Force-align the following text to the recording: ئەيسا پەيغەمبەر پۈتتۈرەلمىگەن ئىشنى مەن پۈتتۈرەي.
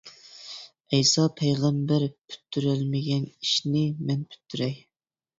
ئەيسا 0.97 1.25
پەيغەمبەر 1.41 2.05
پۈتتۈرەلمىگەن 2.31 3.27
ئىشنى 3.33 3.83
مەن 4.07 4.25
پۈتتۈرەي. 4.33 4.73